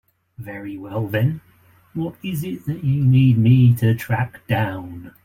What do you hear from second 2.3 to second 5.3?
it that you need me to track down?